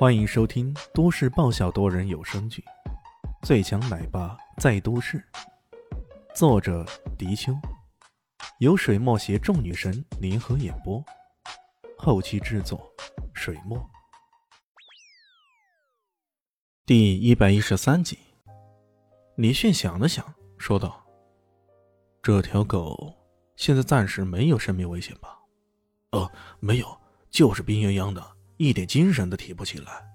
[0.00, 2.64] 欢迎收听都市爆笑多人有声剧
[3.46, 5.18] 《最强奶爸在都市》，
[6.34, 6.86] 作者：
[7.18, 7.52] 迪秋，
[8.60, 11.04] 由水墨携众女神联合演播，
[11.98, 12.90] 后期制作：
[13.34, 13.78] 水墨。
[16.86, 18.18] 第一百一十三集，
[19.36, 20.24] 李炫想了想，
[20.56, 21.04] 说道
[22.24, 23.14] ：“这条狗
[23.54, 25.38] 现在暂时没有生命危险吧
[26.12, 26.98] ？”“哦，没有，
[27.28, 28.26] 就是病殃殃的。”
[28.60, 30.06] 一点精神都提不起来。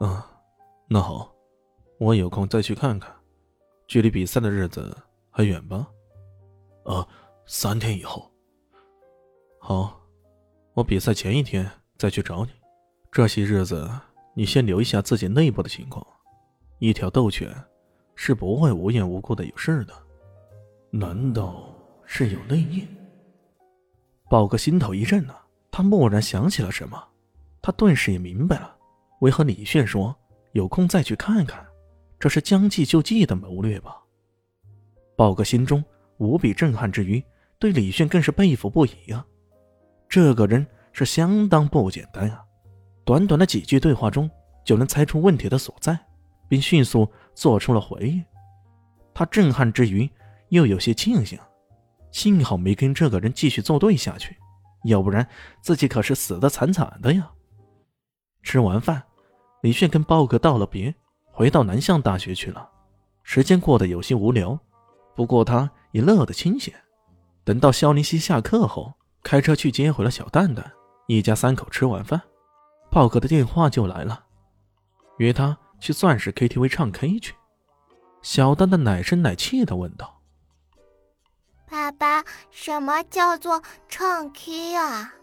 [0.00, 0.20] 嗯，
[0.88, 1.32] 那好，
[1.96, 3.14] 我有空再去看看。
[3.86, 4.96] 距离比赛的日子
[5.30, 5.88] 还远吧？
[6.82, 7.06] 啊，
[7.46, 8.28] 三天以后。
[9.60, 9.96] 好，
[10.74, 12.50] 我比赛前一天再去找你。
[13.12, 13.88] 这些日子
[14.34, 16.04] 你先留意下自己内部的情况。
[16.80, 17.48] 一条斗犬
[18.16, 19.94] 是不会无缘无故的有事的。
[20.90, 21.72] 难道
[22.04, 22.88] 是有内应？
[24.28, 25.36] 豹哥心头一震呢，
[25.70, 27.00] 他蓦然想起了什么。
[27.66, 28.76] 他顿时也明白了，
[29.18, 30.14] 为何李炫说
[30.52, 31.66] 有空再去看看，
[32.16, 34.00] 这是将计就计的谋略吧？
[35.16, 35.84] 豹哥心中
[36.18, 37.20] 无比震撼之余，
[37.58, 39.26] 对李炫更是佩服不已啊！
[40.08, 42.40] 这个人是相当不简单啊！
[43.04, 44.30] 短短的几句对话中
[44.64, 45.98] 就能猜出问题的所在，
[46.46, 48.24] 并迅速做出了回应。
[49.12, 50.08] 他震撼之余
[50.50, 51.36] 又有些庆幸，
[52.12, 54.36] 幸好没跟这个人继续作对下去，
[54.84, 55.26] 要不然
[55.62, 57.28] 自己可是死的惨惨的呀！
[58.46, 59.02] 吃完饭，
[59.60, 60.94] 李炫跟豹哥道了别，
[61.32, 62.70] 回到南向大学去了。
[63.24, 64.56] 时间过得有些无聊，
[65.16, 66.72] 不过他也乐得清闲。
[67.42, 70.72] 等到肖林熙下课后，开车去接回了小蛋蛋。
[71.08, 72.22] 一家三口吃完饭，
[72.88, 74.24] 豹哥的电话就来了，
[75.18, 77.34] 约他去钻石 KTV 唱 K 去。
[78.22, 80.20] 小蛋蛋奶声奶气的问道
[81.68, 85.14] ：“爸爸，什么叫做唱 K 啊？”“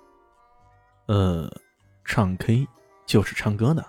[1.07, 1.49] 呃，
[2.03, 2.67] 唱 K。”
[3.05, 3.83] 就是唱歌呢，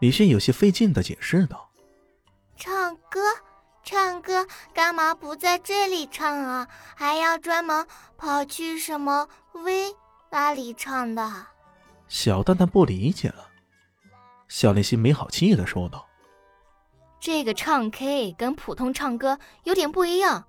[0.00, 1.70] 李迅有些费劲的解释道
[2.56, 3.20] ：“唱歌，
[3.82, 6.68] 唱歌，干嘛不在这里唱啊？
[6.94, 7.86] 还要专门
[8.16, 9.96] 跑去什么 V
[10.30, 11.46] 那里唱的？”
[12.08, 13.48] 小蛋蛋不理解了。
[14.48, 16.06] 小林心没好气的说道
[17.18, 20.44] ：“这个唱 K 跟普通唱歌有点不一样，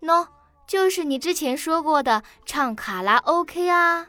[0.00, 0.26] 喏，
[0.66, 4.08] 就是你之前说过的唱卡拉 OK 啊。”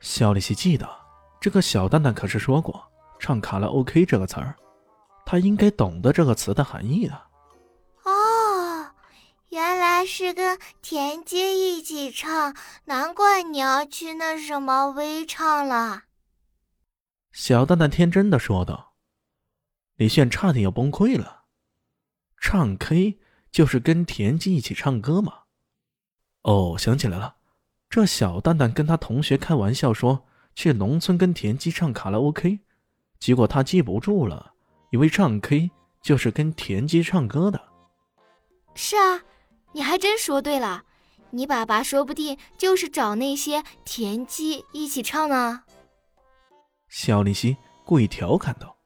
[0.00, 0.99] 小林心记得。
[1.40, 2.84] 这个小蛋蛋可是说过
[3.18, 4.54] “唱卡拉 OK” 这个词儿，
[5.24, 7.14] 他应该懂得这个词的含义的。
[8.04, 8.90] 哦，
[9.48, 16.02] 原来是跟田鸡一起唱，难怪你要去那什么微唱了。
[17.32, 18.92] 小蛋蛋天真的说道。
[19.96, 21.44] 李炫差点要崩溃了，
[22.38, 23.18] 唱 K
[23.50, 25.44] 就是跟田鸡一起唱歌嘛？
[26.42, 27.36] 哦，想起来了，
[27.88, 30.26] 这小蛋蛋跟他同学开玩笑说。
[30.60, 32.60] 去农村跟田鸡唱卡拉 OK，
[33.18, 34.52] 结果他记不住了，
[34.90, 35.70] 以为唱 K
[36.02, 37.58] 就是跟田鸡唱歌的。
[38.74, 39.22] 是啊，
[39.72, 40.84] 你还真说对了，
[41.30, 45.62] 你爸爸说不定就是找那些田鸡一起唱呢。
[46.90, 47.56] 肖丽西
[47.86, 48.76] 故意调侃道。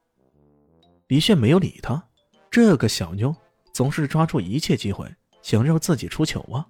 [1.07, 2.01] 李炫没有理他，
[2.49, 3.35] 这个小妞
[3.73, 6.65] 总是抓住一切机会想让自己出糗啊。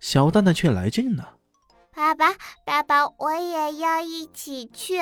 [0.00, 1.38] 小蛋蛋却来劲了。
[1.94, 4.94] 爸爸，爸爸，我也要一起去。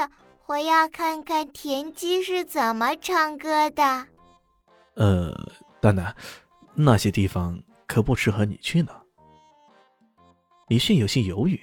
[0.47, 4.07] 我要看看田鸡是怎么唱歌的。
[4.95, 5.33] 呃，
[5.81, 6.15] 蛋蛋，
[6.75, 8.91] 那些地方可不适合你去呢。
[10.67, 11.61] 李迅有些犹豫。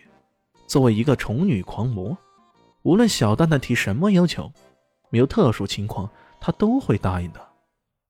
[0.65, 2.17] 作为一个宠女狂魔，
[2.83, 4.51] 无论小蛋蛋提什么要求，
[5.09, 6.09] 没有特殊情况，
[6.39, 7.49] 他都会答应的。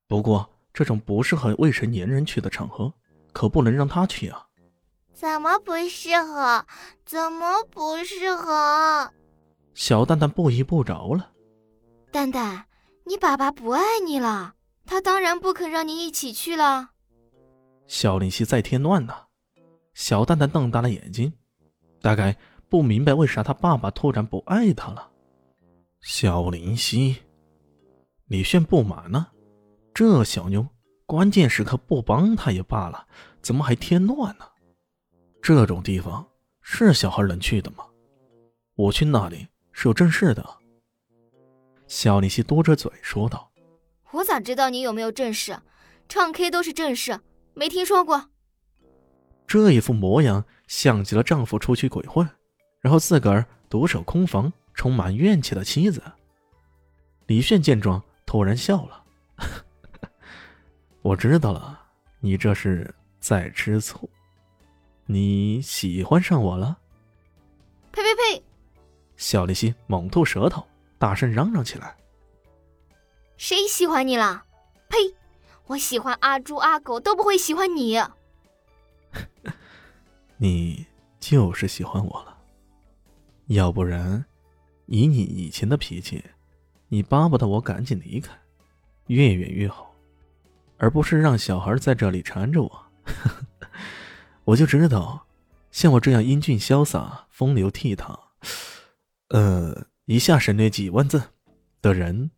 [0.07, 2.93] 不过，这种不适合未成年人去的场合，
[3.31, 4.46] 可不能让他去啊。
[5.19, 6.63] 怎么不适合？
[7.03, 9.11] 怎么不适合？
[9.73, 11.31] 小蛋蛋不依不饶了。
[12.11, 12.67] 蛋蛋，
[13.03, 14.53] 你爸爸不爱你了，
[14.85, 16.91] 他当然不肯让你一起去了。
[17.87, 19.15] 小林夕在添乱呢。
[19.95, 21.33] 小蛋蛋瞪大了眼睛，
[21.99, 22.37] 大概
[22.69, 25.09] 不明白为啥他爸爸突然不爱他了。
[25.99, 27.15] 小林夕，
[28.27, 29.25] 李炫不满呢。
[29.95, 30.67] 这小妞
[31.07, 33.07] 关键时刻不帮他也罢了，
[33.41, 34.45] 怎么还添乱呢？
[35.47, 36.27] 这种地方
[36.61, 37.85] 是小孩能去的吗？
[38.75, 40.45] 我去那里是有正事的。
[41.87, 43.49] 小李希嘟着嘴说道
[44.11, 45.57] ：“我咋知道你有没有正事？
[46.09, 47.21] 唱 K 都是正事，
[47.53, 48.29] 没听说过。”
[49.47, 52.29] 这一副模样像极了丈夫出去鬼混，
[52.81, 56.03] 然后自个儿独守空房、充满怨气的妻子。
[57.27, 59.05] 李炫见状突然笑了
[61.01, 61.79] ：“我知道了，
[62.19, 64.09] 你这是在吃醋。”
[65.09, 66.79] 你喜欢上我了？
[67.93, 68.43] 呸呸呸！
[69.15, 70.67] 小丽心猛吐舌头，
[70.97, 71.95] 大声嚷嚷起来
[73.37, 74.43] ：“谁喜欢你了？
[74.89, 74.97] 呸！
[75.67, 77.97] 我喜欢阿猪阿狗都不会喜欢你。
[80.35, 80.85] 你
[81.21, 82.37] 就是喜欢我了，
[83.45, 84.25] 要不然，
[84.87, 86.21] 以你以前的脾气，
[86.89, 88.37] 你巴不得我赶紧离开，
[89.07, 89.95] 越远越好，
[90.77, 92.85] 而不是让小孩在这里缠着我。
[94.47, 95.27] 我就知道，
[95.71, 98.17] 像我这样英俊潇洒、风流倜傥，
[99.27, 101.21] 呃，一下省略几万字
[101.81, 102.31] 的人，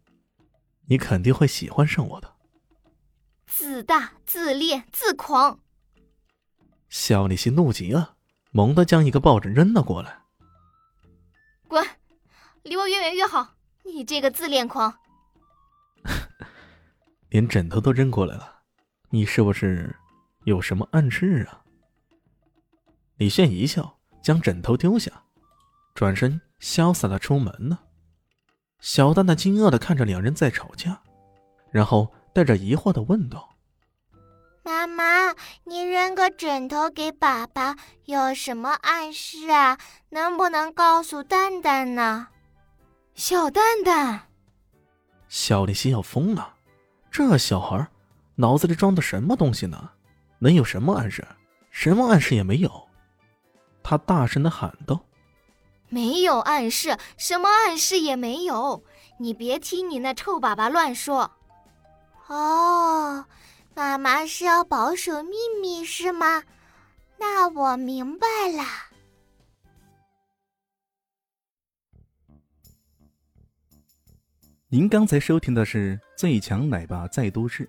[0.88, 2.36] 你肯定会喜欢上我的。
[3.46, 5.60] 自大、自恋、自狂。
[6.90, 8.16] 肖丽西怒极了，
[8.50, 10.24] 猛地将一个抱枕扔了过来。
[11.68, 11.86] 滚，
[12.64, 13.54] 离我越远越好！
[13.86, 14.92] 你这个自恋狂，
[17.30, 18.62] 连枕头都扔过来了，
[19.12, 19.96] 你是不是
[20.46, 21.62] 有什么暗示啊？
[23.20, 25.12] 李炫一笑，将枕头丢下，
[25.94, 27.78] 转身潇洒的出门了。
[28.80, 31.02] 小蛋蛋惊愕的看着两人在吵架，
[31.70, 33.58] 然后带着疑惑的问道。
[34.64, 35.36] 妈妈，
[35.66, 37.76] 你扔个枕头给爸爸
[38.06, 39.78] 有什么暗示啊？
[40.12, 42.30] 能不能告诉蛋蛋呢？
[43.16, 44.30] 小蛋蛋，
[45.28, 46.54] 小丽心要疯了，
[47.12, 47.86] 这小孩
[48.36, 49.90] 脑子里装的什么东西呢？
[50.40, 51.28] 能有什么暗示？
[51.70, 52.89] 什么暗示也没有。
[53.84, 55.06] 他大声的喊道
[55.90, 58.84] ：“没有暗示，什么暗示也没有。
[59.20, 61.32] 你别听你那臭爸爸乱说。”
[62.28, 63.26] 哦。
[63.76, 66.44] 妈妈是要保守秘密是吗？
[67.18, 68.64] 那我明白了。
[74.68, 77.64] 您刚才收听的是《最强奶爸在都市》，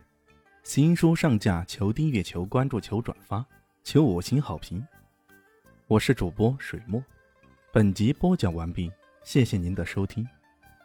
[0.64, 3.46] 新书上架，求订阅，求关注，求转发，
[3.84, 4.84] 求五星好评。
[5.90, 7.02] 我是主播水墨，
[7.72, 8.92] 本集播讲完毕，
[9.24, 10.24] 谢谢您的收听，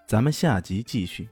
[0.08, 1.30] 咱们下集继续。